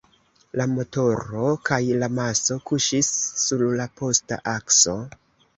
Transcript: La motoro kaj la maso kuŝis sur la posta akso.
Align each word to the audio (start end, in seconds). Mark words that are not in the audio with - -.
La 0.61 0.65
motoro 0.71 1.51
kaj 1.69 1.79
la 2.03 2.09
maso 2.21 2.57
kuŝis 2.71 3.13
sur 3.45 3.65
la 3.83 3.89
posta 4.03 4.41
akso. 4.57 4.99